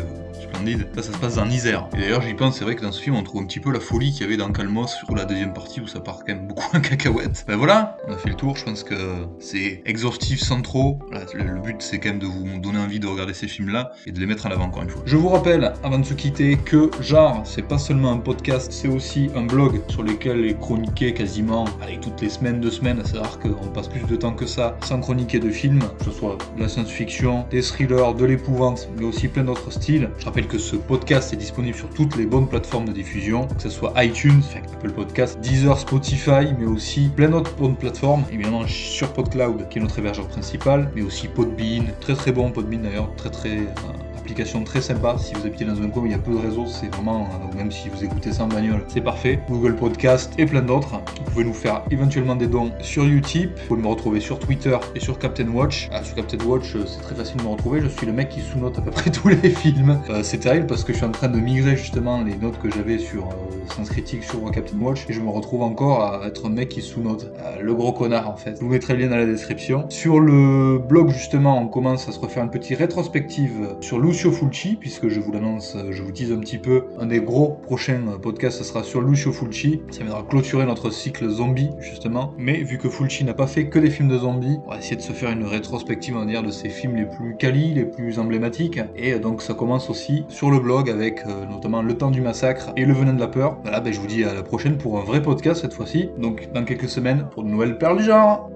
splendide. 0.56 0.86
Ça, 0.94 1.02
se 1.02 1.18
passe 1.18 1.36
dans 1.36 1.48
Isère. 1.48 1.88
Et 1.94 2.00
d'ailleurs, 2.00 2.22
j'y 2.22 2.34
pense, 2.34 2.58
c'est 2.58 2.64
vrai 2.64 2.74
que 2.74 2.82
dans 2.82 2.92
ce 2.92 3.00
film, 3.00 3.16
on 3.16 3.22
trouve 3.22 3.42
un 3.42 3.46
petit 3.46 3.60
peu 3.60 3.72
la 3.72 3.80
folie 3.80 4.12
qu'il 4.12 4.22
y 4.22 4.24
avait 4.24 4.36
dans 4.36 4.50
Calmos 4.50 4.88
sur 4.88 5.14
la 5.14 5.24
deuxième 5.24 5.52
partie 5.52 5.80
où 5.80 5.86
ça 5.86 6.00
part 6.00 6.20
quand 6.20 6.34
même 6.34 6.46
beaucoup 6.46 6.76
en 6.76 6.80
cacahuète. 6.80 7.44
Ben 7.46 7.56
voilà, 7.56 7.96
on 8.08 8.12
a 8.12 8.16
fait 8.16 8.30
le 8.30 8.34
tour. 8.34 8.56
Je 8.56 8.64
pense 8.64 8.82
que 8.82 8.94
c'est 9.38 9.82
exhaustif 9.84 10.40
sans 10.40 10.62
trop. 10.62 10.98
le, 11.34 11.60
but, 11.60 11.76
c'est 11.80 11.98
quand 11.98 12.10
même 12.10 12.18
de 12.18 12.26
vous 12.26 12.58
donner 12.58 12.78
envie 12.78 13.00
de 13.00 13.06
regarder 13.06 13.34
ces 13.34 13.48
films-là 13.48 13.92
et 14.06 14.12
de 14.12 14.20
les 14.20 14.26
mettre 14.26 14.46
en 14.46 14.50
avant 14.50 14.64
encore 14.64 14.82
une 14.82 14.90
fois. 14.90 15.02
Je 15.04 15.16
vous 15.16 15.28
rappelle, 15.28 15.72
avant 15.82 15.98
de 15.98 16.04
se 16.04 16.14
quitter, 16.14 16.56
que 16.56 16.90
Genre, 17.00 17.42
c'est 17.44 17.62
pas 17.62 17.78
seulement 17.78 18.12
un 18.12 18.18
podcast, 18.18 18.72
c'est 18.72 18.88
aussi 18.88 19.30
un 19.34 19.44
blog 19.44 19.80
sur 19.88 20.02
lequel 20.02 20.44
est 20.44 20.58
chroniqué 20.58 21.12
quasiment 21.12 21.66
avec 21.82 22.00
toutes 22.00 22.20
les 22.20 22.28
semaines, 22.28 22.60
deux 22.60 22.70
semaines. 22.70 23.02
C'est 23.04 23.18
rare 23.18 23.38
qu'on 23.38 23.68
passe 23.68 23.88
plus 23.88 24.04
de 24.04 24.16
temps 24.16 24.32
que 24.32 24.46
ça 24.46 24.76
sans 24.82 25.00
chroniquer 25.00 25.38
de 25.38 25.50
films, 25.50 25.80
que 25.98 26.04
ce 26.04 26.10
soit 26.10 26.38
de 26.56 26.62
la 26.62 26.68
science-fiction, 26.68 27.46
des 27.50 27.62
thrillers, 27.62 28.14
de 28.14 28.24
l'épouvante, 28.24 28.88
mais 28.98 29.04
aussi 29.04 29.28
plein 29.28 29.44
d'autres 29.44 29.70
styles. 29.70 30.10
Je 30.18 30.24
rappelle 30.24 30.45
que 30.46 30.58
ce 30.58 30.76
podcast 30.76 31.32
est 31.32 31.36
disponible 31.36 31.76
sur 31.76 31.90
toutes 31.90 32.16
les 32.16 32.26
bonnes 32.26 32.48
plateformes 32.48 32.86
de 32.86 32.92
diffusion, 32.92 33.46
que 33.46 33.62
ce 33.62 33.68
soit 33.68 33.92
iTunes, 34.02 34.42
Apple 34.74 34.90
Podcast, 34.90 35.38
Deezer, 35.40 35.78
Spotify, 35.78 36.52
mais 36.58 36.66
aussi 36.66 37.08
plein 37.08 37.28
d'autres 37.28 37.54
bonnes 37.56 37.76
plateformes. 37.76 38.24
Évidemment 38.32 38.66
sur 38.66 39.12
PodCloud, 39.12 39.68
qui 39.68 39.78
est 39.78 39.82
notre 39.82 39.98
hébergeur 39.98 40.28
principal, 40.28 40.90
mais 40.94 41.02
aussi 41.02 41.28
Podbean, 41.28 41.86
très 42.00 42.14
très 42.14 42.32
bon 42.32 42.50
Podbean 42.50 42.82
d'ailleurs, 42.82 43.14
très 43.16 43.30
très 43.30 43.58
euh, 43.58 44.05
application 44.26 44.64
très 44.64 44.80
sympa. 44.80 45.16
Si 45.18 45.34
vous 45.34 45.46
habitez 45.46 45.64
dans 45.64 45.80
un 45.80 45.88
coin 45.88 46.02
où 46.02 46.06
il 46.06 46.10
y 46.10 46.14
a 46.14 46.18
peu 46.18 46.32
de 46.32 46.38
réseaux, 46.38 46.66
c'est 46.66 46.92
vraiment, 46.92 47.28
euh, 47.28 47.56
même 47.56 47.70
si 47.70 47.88
vous 47.88 48.02
écoutez 48.02 48.32
ça 48.32 48.42
en 48.42 48.48
bagnole, 48.48 48.82
c'est 48.88 49.00
parfait. 49.00 49.38
Google 49.48 49.76
Podcast 49.76 50.32
et 50.36 50.46
plein 50.46 50.62
d'autres. 50.62 51.00
Vous 51.18 51.30
pouvez 51.30 51.44
nous 51.44 51.54
faire 51.54 51.84
éventuellement 51.92 52.34
des 52.34 52.48
dons 52.48 52.72
sur 52.80 53.04
Utip. 53.04 53.50
Vous 53.56 53.66
pouvez 53.68 53.82
me 53.82 53.86
retrouver 53.86 54.18
sur 54.18 54.40
Twitter 54.40 54.76
et 54.96 55.00
sur 55.00 55.20
Captain 55.20 55.46
Watch. 55.46 55.88
Ah, 55.92 56.02
sur 56.02 56.16
Captain 56.16 56.44
Watch, 56.44 56.74
euh, 56.74 56.84
c'est 56.86 57.02
très 57.02 57.14
facile 57.14 57.36
de 57.36 57.42
me 57.44 57.48
retrouver. 57.50 57.80
Je 57.80 57.86
suis 57.86 58.04
le 58.04 58.12
mec 58.12 58.30
qui 58.30 58.40
sous-note 58.40 58.76
à 58.76 58.82
peu 58.82 58.90
près 58.90 59.10
tous 59.12 59.28
les 59.28 59.50
films. 59.50 60.00
Euh, 60.10 60.24
c'est 60.24 60.38
terrible 60.38 60.66
parce 60.66 60.82
que 60.82 60.92
je 60.92 60.98
suis 60.98 61.06
en 61.06 61.12
train 61.12 61.28
de 61.28 61.38
migrer 61.38 61.76
justement 61.76 62.20
les 62.24 62.34
notes 62.34 62.58
que 62.60 62.68
j'avais 62.68 62.98
sur 62.98 63.26
euh, 63.26 63.74
Sens 63.76 63.90
Critique 63.90 64.24
sur 64.24 64.50
Captain 64.50 64.78
Watch 64.80 65.06
et 65.08 65.12
je 65.12 65.20
me 65.20 65.30
retrouve 65.30 65.62
encore 65.62 66.02
à 66.02 66.26
être 66.26 66.46
un 66.46 66.50
mec 66.50 66.70
qui 66.70 66.82
sous-note. 66.82 67.32
le 67.60 67.74
gros 67.74 67.92
connard 67.92 68.28
en 68.28 68.36
fait. 68.36 68.56
Je 68.56 68.60
vous 68.60 68.70
mettrai 68.70 68.94
le 68.94 69.02
lien 69.02 69.10
dans 69.10 69.18
la 69.18 69.26
description. 69.26 69.86
Sur 69.88 70.18
le 70.18 70.78
blog 70.78 71.10
justement, 71.10 71.62
on 71.62 71.68
commence 71.68 72.08
à 72.08 72.12
se 72.12 72.18
refaire 72.18 72.42
une 72.42 72.50
petite 72.50 72.78
rétrospective 72.78 73.76
sur 73.80 73.98
Lucio 74.16 74.32
Fulci 74.32 74.76
puisque 74.80 75.08
je 75.08 75.20
vous 75.20 75.30
l'annonce, 75.30 75.76
je 75.90 76.02
vous 76.02 76.10
dis 76.10 76.32
un 76.32 76.38
petit 76.38 76.56
peu, 76.56 76.84
un 76.98 77.04
des 77.04 77.20
gros 77.20 77.50
prochains 77.50 78.16
podcasts, 78.22 78.56
ce 78.56 78.64
sera 78.64 78.82
sur 78.82 79.02
Lucio 79.02 79.30
Fulci. 79.30 79.82
Ça 79.90 80.04
viendra 80.04 80.22
clôturer 80.22 80.64
notre 80.64 80.88
cycle 80.88 81.28
zombie 81.28 81.68
justement. 81.80 82.32
Mais 82.38 82.62
vu 82.62 82.78
que 82.78 82.88
Fulci 82.88 83.24
n'a 83.24 83.34
pas 83.34 83.46
fait 83.46 83.68
que 83.68 83.78
des 83.78 83.90
films 83.90 84.08
de 84.08 84.16
zombies, 84.16 84.56
on 84.64 84.70
va 84.70 84.78
essayer 84.78 84.96
de 84.96 85.02
se 85.02 85.12
faire 85.12 85.32
une 85.32 85.44
rétrospective, 85.44 86.16
on 86.16 86.20
va 86.20 86.24
dire, 86.24 86.42
de 86.42 86.50
ses 86.50 86.70
films 86.70 86.96
les 86.96 87.04
plus 87.04 87.36
quali, 87.36 87.74
les 87.74 87.84
plus 87.84 88.18
emblématiques. 88.18 88.80
Et 88.96 89.12
euh, 89.12 89.18
donc 89.18 89.42
ça 89.42 89.52
commence 89.52 89.90
aussi 89.90 90.24
sur 90.28 90.50
le 90.50 90.60
blog 90.60 90.88
avec 90.88 91.20
euh, 91.26 91.44
notamment 91.44 91.82
Le 91.82 91.92
temps 91.98 92.10
du 92.10 92.22
massacre 92.22 92.72
et 92.74 92.86
Le 92.86 92.94
venin 92.94 93.12
de 93.12 93.20
la 93.20 93.28
peur. 93.28 93.58
Voilà, 93.64 93.80
ben, 93.80 93.92
je 93.92 94.00
vous 94.00 94.06
dis 94.06 94.24
à 94.24 94.32
la 94.32 94.42
prochaine 94.42 94.78
pour 94.78 94.98
un 94.98 95.04
vrai 95.04 95.20
podcast 95.20 95.60
cette 95.60 95.74
fois-ci. 95.74 96.08
Donc 96.16 96.48
dans 96.54 96.64
quelques 96.64 96.88
semaines 96.88 97.26
pour 97.32 97.44
de 97.44 97.50
nouvelles 97.50 97.76
perles 97.76 97.98
du 97.98 98.04
genre. 98.04 98.50